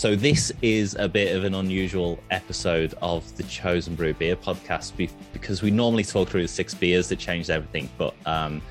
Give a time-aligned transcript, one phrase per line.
[0.00, 4.96] So, this is a bit of an unusual episode of the Chosen Brew Beer podcast
[5.34, 8.62] because we normally talk through the six beers that changed everything, but um,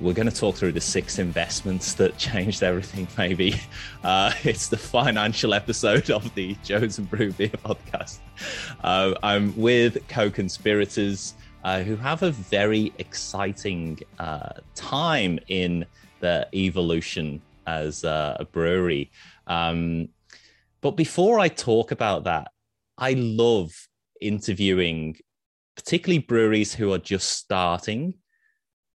[0.00, 3.60] we're going to talk through the six investments that changed everything, maybe.
[4.04, 8.20] Uh, it's the financial episode of the Chosen Brew Beer podcast.
[8.84, 11.34] Uh, I'm with co conspirators
[11.64, 15.86] uh, who have a very exciting uh, time in
[16.20, 19.10] the evolution as a brewery.
[19.48, 20.08] Um,
[20.80, 22.50] but before I talk about that,
[22.96, 23.72] I love
[24.20, 25.16] interviewing
[25.76, 28.14] particularly breweries who are just starting.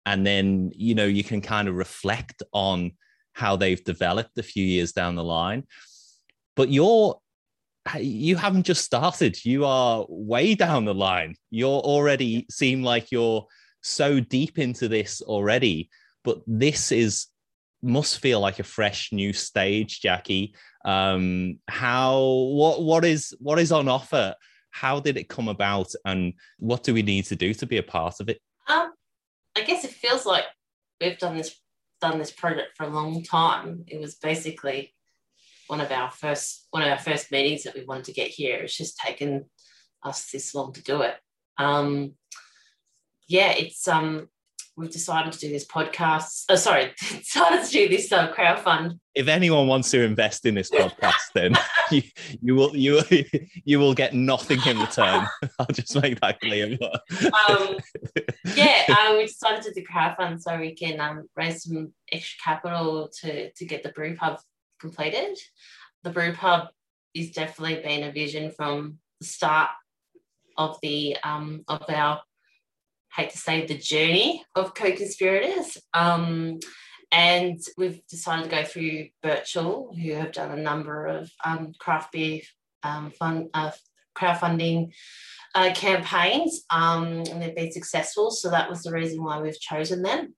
[0.05, 2.91] And then, you know, you can kind of reflect on
[3.33, 5.63] how they've developed a few years down the line.
[6.55, 7.19] But you're
[7.99, 9.43] you haven't just started.
[9.43, 11.35] You are way down the line.
[11.49, 13.45] You're already seem like you're
[13.81, 15.89] so deep into this already.
[16.23, 17.27] But this is
[17.83, 20.55] must feel like a fresh new stage, Jackie.
[20.85, 24.35] Um how what what is what is on offer?
[24.71, 27.84] How did it come about and what do we need to do to be a
[27.84, 28.40] part of it?
[28.67, 28.91] Um
[29.55, 30.45] i guess it feels like
[30.99, 31.55] we've done this
[32.01, 33.84] done this project for a long time.
[33.87, 34.93] It was basically
[35.68, 38.57] one of our first one of our first meetings that we wanted to get here.
[38.57, 39.45] It's just taken
[40.03, 41.15] us this long to do it.
[41.57, 42.13] Um
[43.27, 44.27] yeah it's um
[44.76, 46.46] we've decided to do this podcast.
[46.49, 48.99] Oh, sorry, decided to do this uh, crowdfund.
[49.15, 51.55] If anyone wants to invest in this podcast, then
[51.91, 52.02] you,
[52.41, 53.02] you will you
[53.65, 55.26] you will get nothing in return.
[55.60, 56.77] I'll just make that clear.
[57.49, 57.77] um,
[58.55, 63.10] yeah, uh, we decided to do crowdfund so we can um, raise some extra capital
[63.21, 64.40] to to get the brew pub
[64.80, 65.38] completed.
[66.03, 66.68] The brew pub
[67.13, 69.69] is definitely been a vision from the start
[70.58, 72.22] of the um, of our
[73.16, 75.78] hate to say the journey of co-conspirators.
[75.94, 76.59] Um,
[77.11, 82.11] and we've decided to go through Birchal, who have done a number of um, craft
[82.11, 82.41] beer
[82.81, 83.72] um, uh,
[84.16, 84.94] crowdfunding
[85.56, 88.31] uh, campaigns, um, and they've been successful.
[88.31, 90.34] So that was the reason why we've chosen them.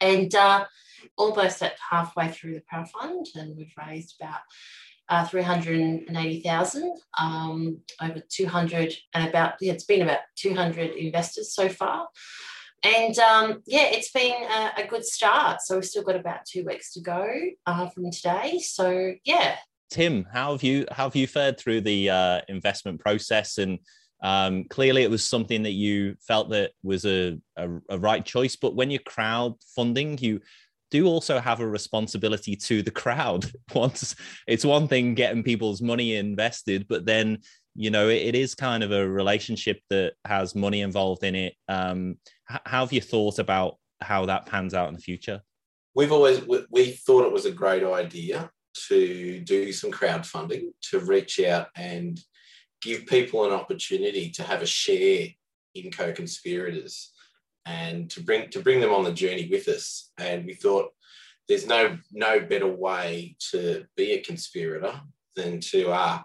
[0.00, 0.66] And uh,
[1.16, 4.40] almost at halfway through the crowdfund, and we've raised about
[5.08, 12.08] uh, 380,000, um, over 200 and about, yeah, it's been about 200 investors so far.
[12.84, 15.62] And um, yeah, it's been a, a, good start.
[15.62, 17.32] So we've still got about two weeks to go
[17.66, 18.58] uh, from today.
[18.58, 19.56] So yeah.
[19.90, 23.58] Tim, how have you how have you fared through the uh, investment process?
[23.58, 23.78] And
[24.22, 28.56] um, clearly, it was something that you felt that was a, a, a right choice.
[28.56, 30.40] But when you're crowdfunding, you
[30.92, 33.50] do also have a responsibility to the crowd.
[33.74, 34.14] Once
[34.46, 37.38] it's one thing getting people's money invested, but then
[37.74, 41.54] you know it, it is kind of a relationship that has money involved in it.
[41.66, 45.40] Um, how have you thought about how that pans out in the future?
[45.94, 48.50] We've always we, we thought it was a great idea
[48.88, 52.20] to do some crowdfunding to reach out and
[52.82, 55.28] give people an opportunity to have a share
[55.74, 57.12] in co-conspirators
[57.66, 60.10] and to bring to bring them on the journey with us.
[60.18, 60.90] And we thought
[61.48, 65.00] there's no no better way to be a conspirator
[65.36, 66.20] than to uh,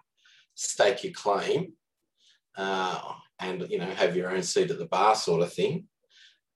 [0.56, 1.74] stake your claim
[2.58, 3.00] uh,
[3.40, 5.86] and you know have your own seat at the bar sort of thing.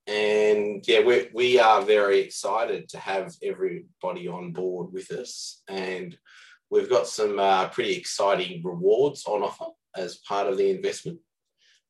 [0.08, 6.18] And yeah, we we are very excited to have everybody on board with us, and
[6.70, 11.20] we've got some uh, pretty exciting rewards on offer as part of the investment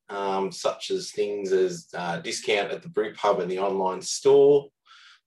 [0.10, 4.68] um, such as things as uh, discount at the brew pub and the online store,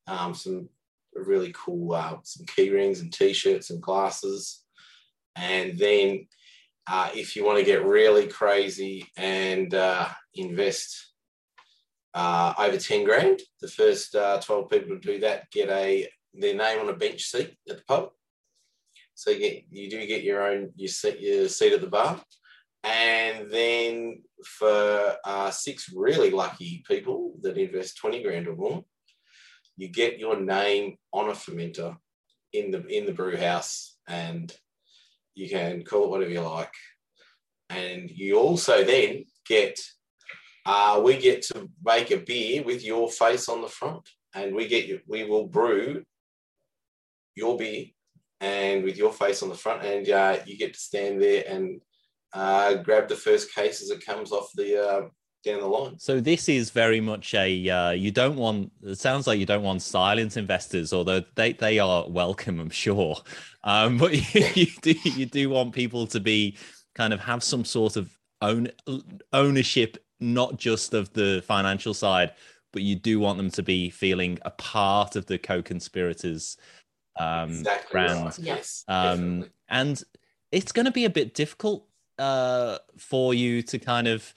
[0.07, 0.69] um, some
[1.15, 4.65] really cool uh, some key rings and t-shirts and glasses,
[5.37, 6.27] and then
[6.87, 11.13] uh, if you want to get really crazy and uh, invest
[12.13, 16.55] uh, over 10 grand, the first uh, 12 people to do that get a their
[16.55, 18.11] name on a bench seat at the pub.
[19.15, 22.21] So you get you do get your own your seat, your seat at the bar.
[22.85, 28.85] And then for uh, six really lucky people that invest 20 grand or more,
[29.77, 31.97] you get your name on a fermenter
[32.53, 34.55] in the in the brew house and
[35.35, 36.73] you can call it whatever you like.
[37.71, 39.81] And you also then get
[40.67, 44.09] uh, we get to make a beer with your face on the front.
[44.35, 46.03] And we get you, we will brew
[47.35, 47.87] your beer
[48.41, 51.81] and with your face on the front, and uh, you get to stand there and
[52.35, 55.09] uh, grab the first case as it comes off the uh,
[55.45, 55.99] down the line.
[55.99, 58.73] So this is very much a uh, you don't want.
[58.83, 63.17] It sounds like you don't want silent investors, although they they are welcome, I'm sure.
[63.63, 66.57] Um, but you, you do you do want people to be
[66.95, 68.11] kind of have some sort of
[68.43, 68.69] own
[69.33, 72.33] ownership, not just of the financial side,
[72.73, 76.57] but you do want them to be feeling a part of the co-conspirators
[77.19, 78.25] um, exactly brand.
[78.25, 78.39] Right.
[78.41, 80.03] Yes, um, and
[80.51, 81.87] it's going to be a bit difficult
[82.19, 84.35] uh, for you to kind of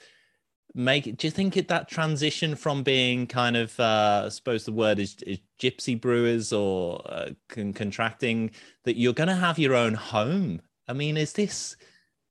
[0.74, 4.64] make it do you think it that transition from being kind of uh, i suppose
[4.64, 8.52] the word is, is gypsy brewers or uh, con- contracting
[8.84, 10.62] that you're going to have your own home?
[10.88, 11.76] I mean is this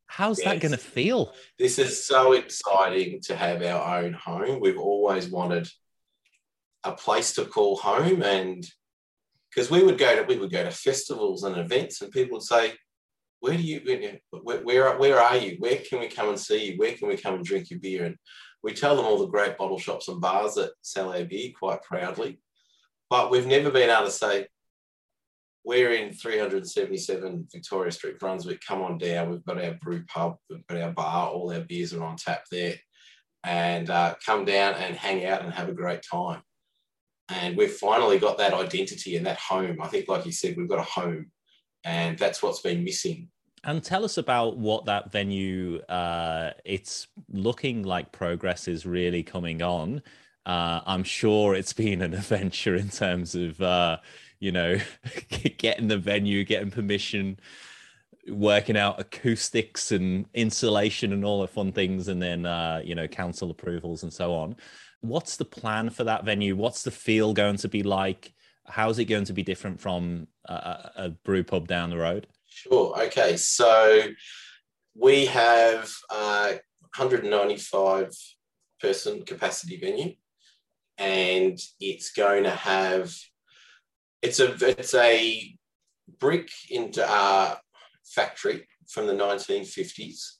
[0.07, 0.47] how's yes.
[0.47, 1.33] that going to feel?
[1.59, 4.61] This is so exciting to have our own home.
[4.61, 5.69] We've always wanted
[6.85, 8.65] a place to call home and
[9.51, 12.43] because we would go to we would go to festivals and events and people would
[12.43, 12.75] say
[13.41, 15.57] where do you where, where, where are you?
[15.59, 16.79] Where can we come and see you?
[16.79, 18.05] Where can we come and drink your beer?
[18.05, 18.17] And
[18.63, 21.83] we tell them all the great bottle shops and bars that sell our beer quite
[21.83, 22.41] proudly.
[23.11, 24.47] But we've never been able to say
[25.65, 29.31] we're in 377 victoria street brunswick come on down.
[29.31, 30.37] We've got our brew pub.
[30.49, 31.29] We've got our bar.
[31.29, 32.75] All our beers are on tap there.
[33.45, 36.43] And uh, come down and hang out and have a great time.
[37.29, 39.79] And we've finally got that identity and that home.
[39.83, 41.31] I think like you said we've got a home
[41.87, 43.29] and that's what's been missing.
[43.65, 45.79] And tell us about what that venue.
[45.89, 50.03] Uh, it's looking like progress is really coming on.
[50.45, 53.99] Uh, I'm sure it's been an adventure in terms of uh,
[54.41, 54.79] you know
[55.59, 57.39] getting the venue, getting permission,
[58.29, 63.09] working out acoustics and insulation and all the fun things, and then uh, you know
[63.09, 64.57] council approvals and so on.
[65.01, 66.57] What's the plan for that venue?
[66.57, 68.33] What's the feel going to be like?
[68.69, 72.27] How's it going to be different from a, a brew pub down the road?
[72.49, 73.01] Sure.
[73.05, 73.37] Okay.
[73.37, 74.03] So
[74.95, 76.59] we have a
[76.97, 78.13] 195
[78.81, 80.15] person capacity venue,
[80.99, 83.15] and it's going to have
[84.23, 85.57] it's a it's a
[86.19, 87.59] brick into our
[88.05, 90.37] factory from the 1950s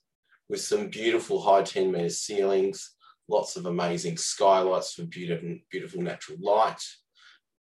[0.49, 2.95] with some beautiful high 10 meter ceilings,
[3.27, 6.81] lots of amazing skylights for beautiful beautiful natural light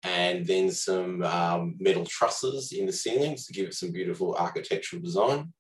[0.07, 5.03] and then some um, metal trusses in the ceilings to give it some beautiful architectural
[5.03, 5.53] design.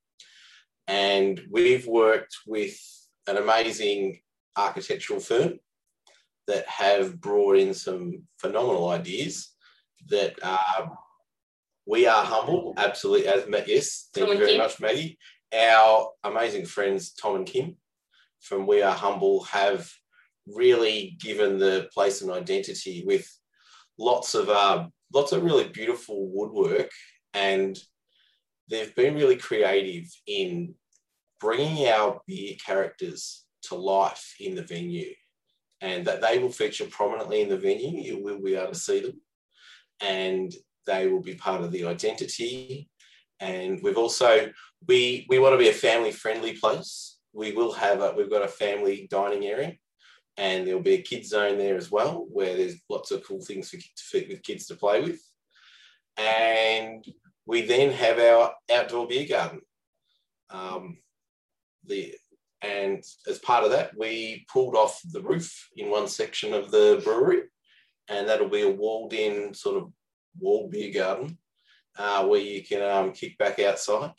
[0.86, 2.78] And we've worked with
[3.26, 4.20] an amazing
[4.56, 5.58] architectural firm
[6.46, 9.50] that have brought in some phenomenal ideas
[10.08, 10.86] that uh,
[11.84, 13.26] we are humble, absolutely.
[13.26, 14.60] As yes, thank Tom you very Kim.
[14.60, 15.18] much, Maggie.
[15.52, 17.76] Our amazing friends Tom and Kim
[18.40, 19.90] from We Are Humble have
[20.46, 23.28] really given the place an identity with
[23.98, 26.90] lots of uh, lots of really beautiful woodwork,
[27.34, 27.78] and
[28.68, 30.74] they've been really creative in
[31.40, 35.12] bringing our beer characters to life in the venue,
[35.80, 38.00] and that they will feature prominently in the venue.
[38.00, 39.20] You will be able to see them,
[40.00, 40.52] and
[40.86, 42.88] they will be part of the identity.
[43.40, 44.50] And we've also
[44.86, 47.18] we we want to be a family friendly place.
[47.32, 49.76] We will have a, we've got a family dining area
[50.36, 53.70] and there'll be a kids zone there as well where there's lots of cool things
[53.70, 55.20] for, with kids to play with.
[56.18, 57.04] And
[57.46, 59.60] we then have our outdoor beer garden.
[60.50, 60.98] Um,
[61.84, 62.14] the
[62.62, 67.00] and as part of that we pulled off the roof in one section of the
[67.04, 67.42] brewery
[68.08, 69.92] and that'll be a walled in sort of
[70.38, 71.36] walled beer garden
[71.98, 74.12] uh, where you can um, kick back outside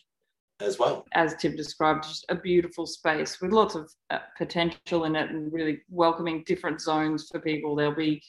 [0.59, 1.05] as well.
[1.13, 5.51] As Tim described, just a beautiful space with lots of uh, potential in it and
[5.51, 7.75] really welcoming different zones for people.
[7.75, 8.21] There'll be,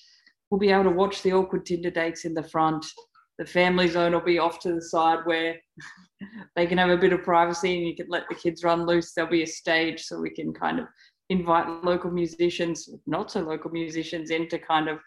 [0.50, 2.84] we'll be able to watch the awkward Tinder dates in the front.
[3.38, 5.56] The family zone will be off to the side where
[6.56, 9.12] they can have a bit of privacy and you can let the kids run loose.
[9.12, 10.86] There'll be a stage so we can kind of
[11.30, 14.98] invite local musicians, not so local musicians, in to kind of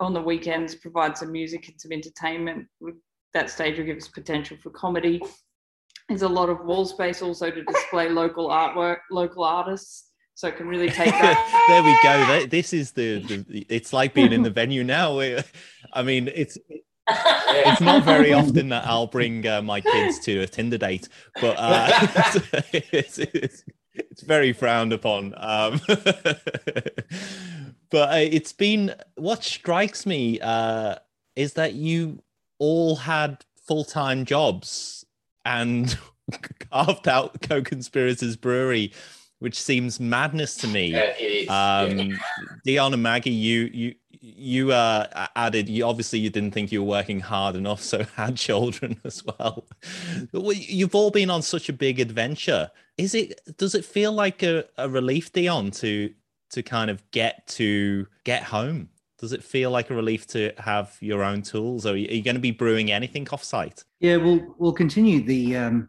[0.00, 2.66] on the weekends provide some music and some entertainment.
[3.34, 5.20] That stage will give us potential for comedy
[6.12, 10.08] there's a lot of wall space also to display local artwork, local artists.
[10.34, 11.64] So it can really take that.
[11.68, 12.46] there we go.
[12.46, 15.20] This is the, the, It's like being in the venue now.
[15.92, 16.58] I mean, it's
[17.08, 21.08] it's not very often that I'll bring uh, my kids to a Tinder date,
[21.40, 21.88] but uh,
[22.72, 23.64] it's, it's,
[23.94, 25.34] it's, very frowned upon.
[25.36, 25.80] Um,
[27.90, 30.96] but uh, it's been what strikes me uh,
[31.34, 32.22] is that you
[32.58, 35.01] all had full time jobs
[35.44, 35.98] and
[36.70, 38.92] carved out co-conspirators brewery
[39.42, 40.92] which seems madness to me.
[41.48, 42.16] Um,
[42.64, 46.88] dion and maggie you you you uh, added you obviously you didn't think you were
[46.88, 49.66] working hard enough so had children as well.
[50.32, 52.70] You've all been on such a big adventure.
[52.96, 56.14] Is it does it feel like a, a relief dion to
[56.50, 58.90] to kind of get to get home
[59.22, 62.34] does it feel like a relief to have your own tools, or are you going
[62.34, 63.84] to be brewing anything off-site?
[64.00, 65.88] Yeah, we'll we'll continue the um,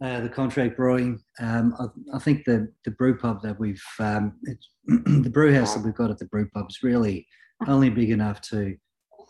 [0.00, 1.18] uh, the contract brewing.
[1.40, 4.38] Um, I, I, think the the brew pub that we've um,
[4.86, 7.26] the brew house that we've got at the brew pub is really
[7.66, 8.76] only big enough to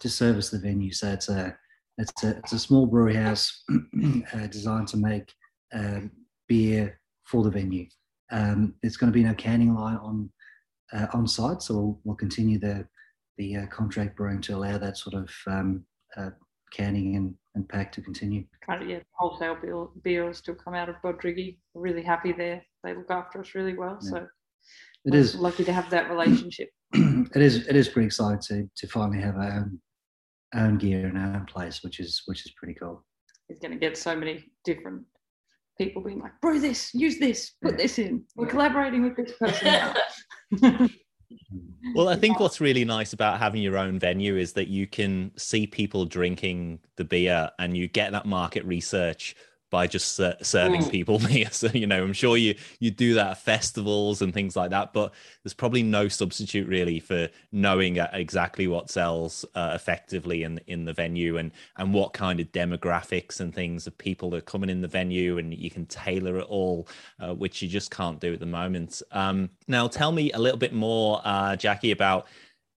[0.00, 0.92] to service the venue.
[0.92, 1.56] So it's a
[1.96, 3.64] it's a it's a small brew house
[4.34, 5.32] uh, designed to make
[5.72, 6.10] um,
[6.46, 7.86] beer for the venue.
[8.30, 10.30] Um, there's going to be no canning line on
[10.92, 12.86] uh, on site, so we'll, we'll continue the
[13.36, 15.84] the uh, contract brewing to allow that sort of um,
[16.16, 16.30] uh,
[16.72, 18.44] canning and, and pack to continue.
[18.86, 21.58] Yeah, wholesale beer, beer will still come out of Bodriggy.
[21.72, 22.62] We're really happy there.
[22.82, 23.98] They look after us really well.
[24.02, 24.10] Yeah.
[24.10, 24.26] So
[25.04, 26.70] It is lucky to have that relationship.
[26.92, 29.80] it is it is pretty exciting to to finally have our own
[30.54, 33.04] own gear in our own place, which is which is pretty cool.
[33.48, 35.02] It's going to get so many different
[35.76, 37.78] people being like, brew this, use this, put Yeah.
[37.78, 38.24] this in.
[38.36, 39.94] We're collaborating with this person now.
[41.94, 45.30] Well, I think what's really nice about having your own venue is that you can
[45.36, 49.36] see people drinking the beer and you get that market research
[49.74, 50.90] by just ser- serving Mm.
[50.92, 51.48] people beer.
[51.50, 54.92] So, you know, I'm sure you you do that at festivals and things like that,
[54.92, 55.12] but
[55.42, 60.92] there's probably no substitute really for knowing exactly what sells uh, effectively in in the
[60.92, 64.80] venue and and what kind of demographics and things of people that are coming in
[64.80, 66.86] the venue and you can tailor it all,
[67.18, 69.02] uh, which you just can't do at the moment.
[69.10, 72.28] Um, now, tell me a little bit more, uh, Jackie, about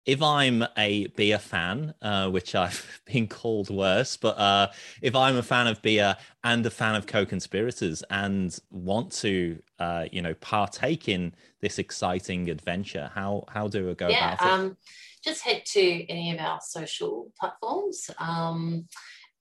[0.07, 4.69] if I'm a beer fan, uh, which I've been called worse, but uh,
[5.01, 10.07] if I'm a fan of beer and a fan of co-conspirators and want to, uh,
[10.13, 14.53] you know, partake in this exciting adventure, how how do I go yeah, about it?
[14.53, 14.77] um,
[15.25, 18.11] just head to any of our social platforms.
[18.19, 18.87] Um,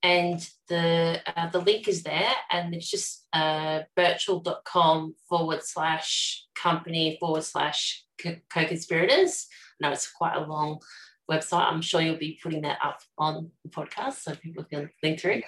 [0.01, 7.17] and the uh, the link is there, and it's just uh, birchal.com forward slash company
[7.19, 8.35] forward slash co
[9.83, 10.79] No, it's quite a long
[11.29, 11.71] website.
[11.71, 15.41] I'm sure you'll be putting that up on the podcast so people can link through.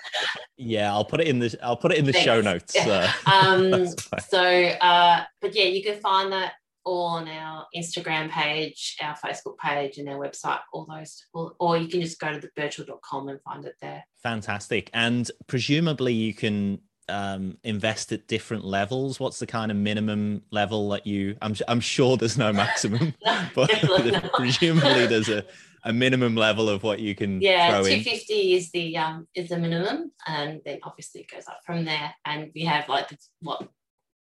[0.57, 2.75] Yeah, I'll put it in the I'll put it in the show notes.
[2.75, 3.87] Uh, Um,
[4.27, 9.57] so, uh, but yeah, you can find that all on our Instagram page, our Facebook
[9.57, 10.59] page, and our website.
[10.73, 14.03] All those, or, or you can just go to the birchal.com and find it there.
[14.21, 14.89] Fantastic.
[14.93, 19.19] And presumably you can um, invest at different levels.
[19.19, 21.37] What's the kind of minimum level that you?
[21.41, 23.13] I'm I'm sure there's no maximum,
[23.55, 23.69] but
[24.11, 24.33] not.
[24.33, 25.43] presumably there's a,
[25.83, 28.03] a minimum level of what you can Yeah, throw two in.
[28.29, 32.13] is the um is the minimum, and then obviously it goes up from there.
[32.25, 33.67] And we have like the, what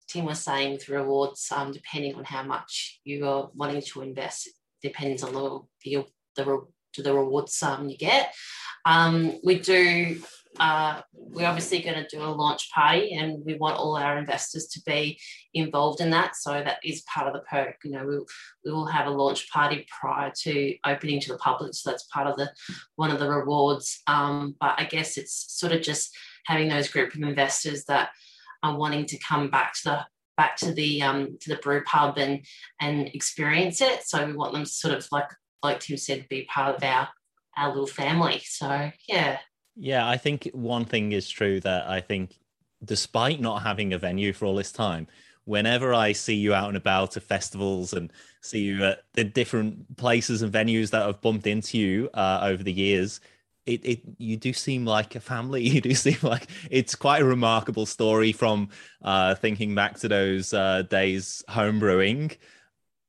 [0.08, 4.48] Tim was saying with rewards, um, depending on how much you are wanting to invest,
[4.82, 6.04] depends on the the
[6.36, 8.34] the, to the rewards um you get.
[8.84, 10.20] Um, we do.
[10.58, 14.66] Uh, we're obviously going to do a launch party, and we want all our investors
[14.66, 15.18] to be
[15.54, 16.36] involved in that.
[16.36, 17.76] So that is part of the perk.
[17.84, 18.18] You know, we
[18.64, 21.74] we will have a launch party prior to opening to the public.
[21.74, 22.50] So that's part of the
[22.96, 24.02] one of the rewards.
[24.06, 26.14] Um, but I guess it's sort of just
[26.46, 28.10] having those group of investors that
[28.62, 30.06] are wanting to come back to the
[30.36, 32.44] back to the um, to the brew pub and
[32.80, 34.02] and experience it.
[34.04, 35.30] So we want them to sort of like
[35.62, 37.08] like Tim said, be part of our
[37.56, 38.42] our little family.
[38.44, 39.38] So yeah,
[39.76, 42.38] Yeah, I think one thing is true that I think,
[42.84, 45.06] despite not having a venue for all this time,
[45.44, 48.12] whenever I see you out and about at festivals and
[48.42, 52.62] see you at the different places and venues that have bumped into you uh, over
[52.62, 53.20] the years,
[53.66, 55.62] it, it you do seem like a family.
[55.68, 58.68] You do seem like it's quite a remarkable story from
[59.02, 62.36] uh, thinking back to those uh, days homebrewing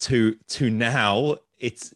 [0.01, 1.37] to to now.
[1.59, 1.93] It's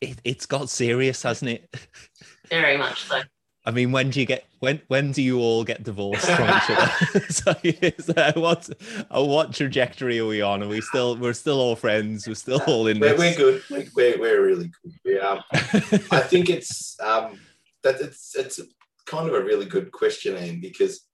[0.00, 1.76] it, it's got serious, hasn't it?
[2.50, 3.20] very much so.
[3.68, 6.70] I mean, when do you get when when do you all get divorced from each
[6.70, 7.20] other?
[7.28, 7.54] so,
[7.98, 8.70] so what
[9.14, 10.62] uh, what trajectory are we on?
[10.62, 12.26] Are we still we're still all friends?
[12.26, 13.62] We're still all in We're, we're good.
[13.70, 14.94] We're, we're, we're really good.
[15.04, 17.38] We, um, I think it's um,
[17.82, 18.58] that it's it's
[19.04, 21.06] kind of a really good question, Ian, because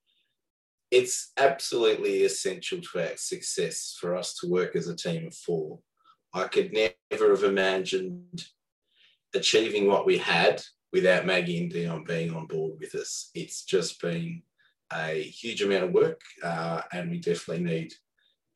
[0.92, 5.80] it's absolutely essential to our success for us to work as a team of four.
[6.32, 8.44] I could never have imagined
[9.34, 10.62] achieving what we had
[10.94, 13.30] without Maggie and Dion being on board with us.
[13.34, 14.42] It's just been
[14.92, 17.92] a huge amount of work, uh, and we definitely need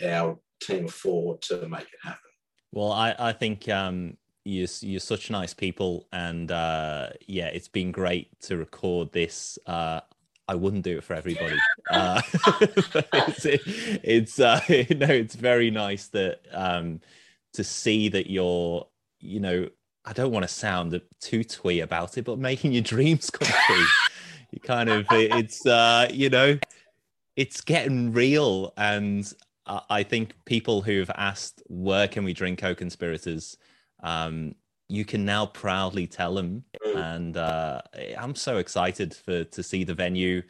[0.09, 2.30] our team of four to make it happen.
[2.73, 7.90] Well, I I think um you're you're such nice people, and uh, yeah, it's been
[7.90, 9.59] great to record this.
[9.66, 10.00] Uh,
[10.47, 11.59] I wouldn't do it for everybody.
[11.90, 12.21] Uh,
[12.61, 13.47] it's
[14.04, 17.00] it's uh, you know it's very nice that um
[17.54, 18.87] to see that you're
[19.21, 19.71] you know
[20.09, 23.85] I don't want to sound too twee about it, but making your dreams come true.
[24.53, 26.59] you kind of it's uh you know
[27.37, 29.31] it's getting real and
[29.67, 33.59] I I think people who've asked where can we drink co-conspirators,
[34.03, 34.55] um,
[34.88, 37.15] you can now proudly tell them, Mm.
[37.15, 37.83] and uh,
[38.19, 40.43] I'm so excited for to see the venue,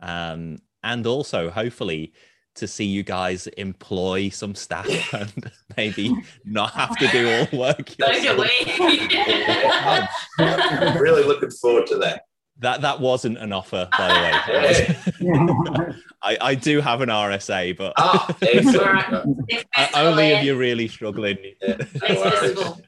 [0.00, 2.12] um, and also hopefully
[2.56, 7.98] to see you guys employ some staff and maybe not have to do all work.
[7.98, 8.48] Yourself.
[10.38, 12.22] I'm really looking forward to that.
[12.60, 14.14] That that wasn't an offer, by the
[14.54, 15.94] way.
[16.22, 19.38] I, I do have an RSA, but Oh, excellent.
[19.50, 21.36] Next festival, only if you're really struggling.
[21.60, 22.40] Yeah, no Next worries.
[22.40, 22.80] festival.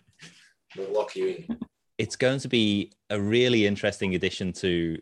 [0.77, 1.59] We'll lock you in.
[1.99, 4.99] It's going to be a really interesting addition to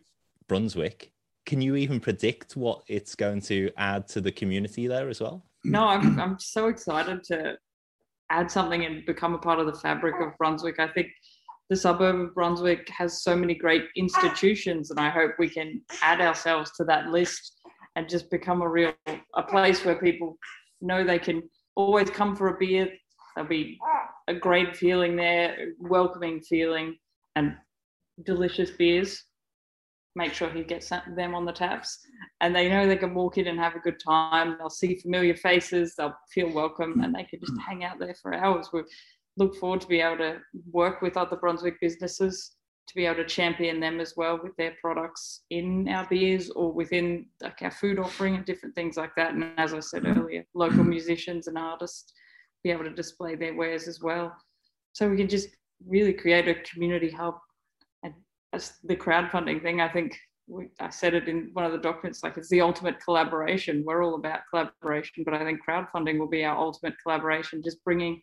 [0.49, 1.13] Brunswick.
[1.47, 5.45] Can you even predict what it's going to add to the community there as well?
[5.65, 7.57] No, I'm I'm so excited to
[8.31, 10.79] add something and become a part of the fabric of Brunswick.
[10.81, 11.09] I think
[11.71, 16.21] the suburb of Brunswick has so many great institutions, and I hope we can add
[16.21, 17.53] ourselves to that list
[17.95, 18.93] and just become a real
[19.35, 20.39] a place where people
[20.81, 21.43] know they can
[21.77, 22.89] always come for a beer.
[23.35, 23.79] There'll be
[24.29, 26.97] a great feeling there, welcoming feeling,
[27.37, 27.57] and
[28.25, 29.23] delicious beers.
[30.17, 31.99] Make sure he gets them on the taps
[32.41, 34.57] and they know they can walk in and have a good time.
[34.59, 38.35] They'll see familiar faces, they'll feel welcome, and they can just hang out there for
[38.35, 38.71] hours.
[38.73, 38.83] We
[39.37, 40.39] look forward to be able to
[40.73, 42.57] work with other Brunswick businesses
[42.87, 46.73] to be able to champion them as well with their products in our beers or
[46.73, 49.35] within like our food offering and different things like that.
[49.35, 52.13] And as I said earlier, local musicians and artists
[52.63, 54.35] be able to display their wares as well.
[54.93, 55.49] So we can just
[55.87, 57.35] really create a community hub.
[58.85, 62.37] The crowdfunding thing, I think we, I said it in one of the documents, like
[62.37, 63.83] it's the ultimate collaboration.
[63.85, 67.63] We're all about collaboration, but I think crowdfunding will be our ultimate collaboration.
[67.63, 68.23] Just bringing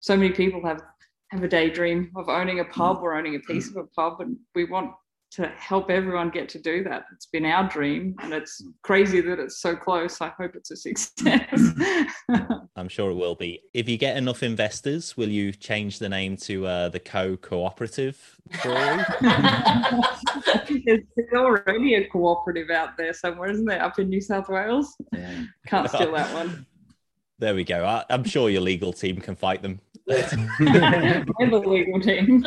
[0.00, 0.82] so many people have
[1.30, 3.02] have a daydream of owning a pub mm.
[3.02, 3.76] or owning a piece mm.
[3.76, 4.92] of a pub, and we want
[5.32, 7.04] to help everyone get to do that.
[7.12, 10.20] It's been our dream, and it's crazy that it's so close.
[10.20, 11.74] I hope it's a success.
[12.76, 13.62] I'm sure it will be.
[13.74, 18.36] If you get enough investors, will you change the name to uh, the Co Cooperative
[20.84, 23.82] there's, there's already a cooperative out there somewhere, isn't there?
[23.82, 24.96] Up in New South Wales.
[25.12, 25.44] Yeah.
[25.66, 26.66] Can't steal that one.
[27.38, 27.84] there we go.
[27.84, 29.80] I, I'm sure your legal team can fight them.
[30.08, 32.44] We're the legal team.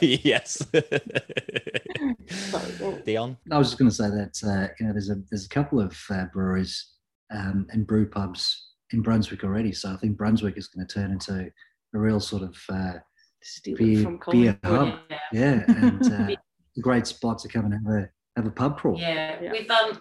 [0.00, 0.62] yes.
[3.04, 3.36] Dion?
[3.50, 5.80] I was just going to say that uh, you know there's a there's a couple
[5.80, 6.92] of uh, breweries
[7.30, 11.12] um, and brew pubs in Brunswick already, so I think Brunswick is going to turn
[11.12, 11.50] into
[11.94, 12.94] a real sort of uh,
[13.42, 14.98] Steal it beer, from beer hub.
[15.10, 15.18] Yeah.
[15.32, 16.36] Yeah, and uh,
[16.80, 18.98] great spot to come and have a have a pub crawl.
[18.98, 19.52] Yeah, Yeah.
[19.52, 19.98] we've um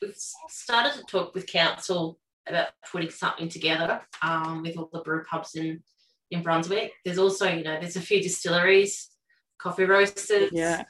[0.00, 0.14] we've
[0.48, 5.54] started to talk with council about putting something together um, with all the brew pubs
[5.54, 5.82] in
[6.30, 6.92] in Brunswick.
[7.04, 9.10] There's also you know there's a few distilleries,
[9.58, 10.50] coffee roasters.
[10.52, 10.84] Yeah.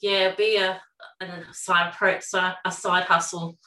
[0.00, 0.80] yeah, be a,
[1.20, 2.18] a side pro
[2.64, 3.58] a side hustle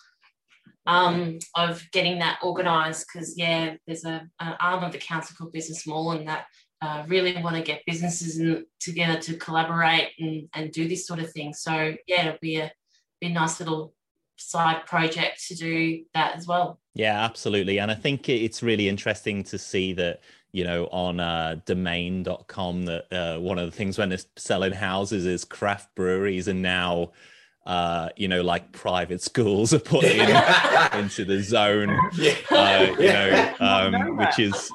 [0.85, 5.53] um, of getting that organised because yeah, there's a an arm of the council called
[5.53, 6.45] Business Mall and that.
[6.81, 11.21] Uh, really want to get businesses in, together to collaborate and, and do this sort
[11.21, 11.53] of thing.
[11.53, 12.69] So yeah, it'll be a
[13.21, 13.93] be a nice little
[14.37, 16.79] side project to do that as well.
[16.95, 17.79] Yeah, absolutely.
[17.79, 23.11] And I think it's really interesting to see that, you know, on uh, domain.com, that
[23.11, 27.11] uh, one of the things when they're selling houses is craft breweries and now,
[27.65, 30.29] uh, you know, like private schools are put in
[30.99, 32.35] into the zone, yeah.
[32.51, 33.55] uh, you Yeah.
[33.59, 34.39] know, um, know which that.
[34.39, 34.71] is,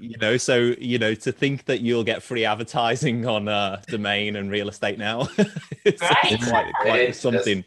[0.00, 4.36] you know, so, you know, to think that you'll get free advertising on uh, domain
[4.36, 5.28] and real estate now,
[5.84, 6.38] it's, Right.
[6.48, 7.64] quite, quite that's- something.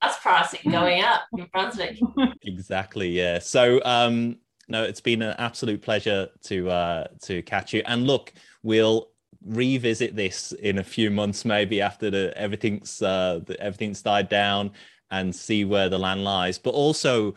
[0.00, 1.98] House pricing going up in Brunswick.
[2.42, 3.08] Exactly.
[3.10, 3.38] Yeah.
[3.40, 4.36] So, um,
[4.68, 7.82] no, it's been an absolute pleasure to uh, to catch you.
[7.86, 9.08] And look, we'll
[9.44, 14.70] revisit this in a few months, maybe after the everything's uh, the, everything's died down,
[15.10, 16.56] and see where the land lies.
[16.58, 17.34] But also,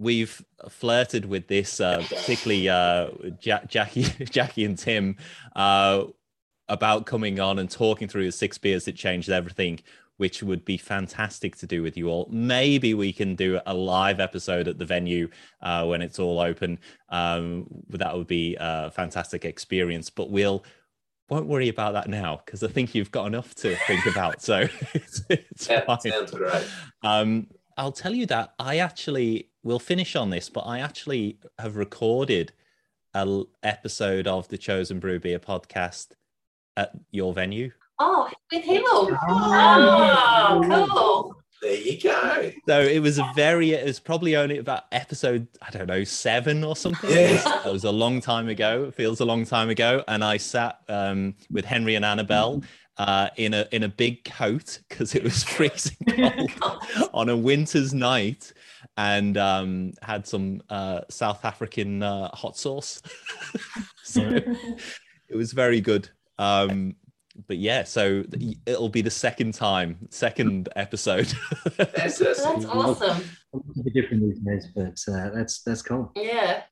[0.00, 3.10] we've flirted with this, uh, particularly uh,
[3.42, 5.16] ja- Jackie, Jackie and Tim,
[5.54, 6.04] uh,
[6.68, 9.78] about coming on and talking through the six beers that changed everything
[10.16, 12.28] which would be fantastic to do with you all.
[12.30, 15.30] Maybe we can do a live episode at the venue
[15.62, 16.78] uh, when it's all open.
[17.08, 20.10] Um, that would be a fantastic experience.
[20.10, 20.62] But we'll
[21.30, 24.42] won't worry about that now because I think you've got enough to think about.
[24.42, 26.00] So it's, it's That fine.
[26.00, 26.66] sounds great.
[27.02, 27.46] Um,
[27.80, 32.52] I'll tell you that I actually will finish on this, but I actually have recorded
[33.14, 36.08] an episode of the Chosen Brew Beer podcast
[36.76, 37.70] at your venue.
[37.98, 38.82] Oh, with him!
[38.86, 39.16] Oh.
[40.62, 41.36] Oh, cool.
[41.62, 42.52] There you go.
[42.68, 46.62] So it was a very, it was probably only about episode, I don't know, seven
[46.62, 47.08] or something.
[47.08, 47.16] Yeah.
[47.16, 48.84] It, was, it was a long time ago.
[48.88, 50.04] It feels a long time ago.
[50.06, 52.62] And I sat um, with Henry and Annabelle
[53.00, 55.96] uh, in a in a big coat because it was freezing
[56.60, 56.82] cold
[57.14, 58.52] on a winter's night
[58.98, 63.00] and um, had some uh, South African uh, hot sauce.
[64.04, 66.10] so it was very good.
[66.38, 66.94] Um,
[67.48, 68.22] but yeah, so
[68.66, 71.32] it'll be the second time, second episode.
[71.78, 73.24] That's, that's, That's awesome.
[73.54, 76.12] A bit different these days, but uh, that's that's cool.
[76.14, 76.64] Yeah.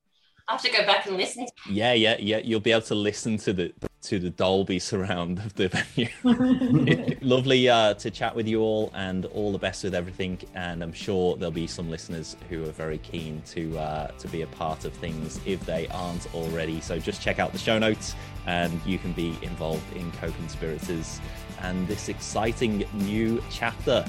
[0.49, 1.47] I have to go back and listen.
[1.69, 2.39] yeah, yeah, yeah.
[2.39, 5.69] You'll be able to listen to the to the Dolby surround of the
[6.25, 7.17] venue.
[7.21, 10.39] Lovely uh, to chat with you all, and all the best with everything.
[10.55, 14.41] And I'm sure there'll be some listeners who are very keen to uh, to be
[14.43, 16.81] a part of things if they aren't already.
[16.81, 18.15] So just check out the show notes,
[18.47, 21.21] and you can be involved in co-conspirators
[21.61, 24.03] and this exciting new chapter.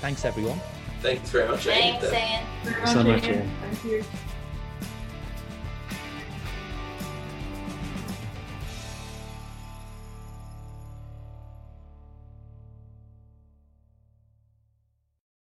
[0.00, 0.60] Thanks, everyone.
[1.02, 1.64] Thanks very much.
[1.64, 2.86] Thanks, Ian.
[2.86, 3.34] So much, Ian.
[3.34, 3.50] Ian.
[3.60, 4.04] Thank you.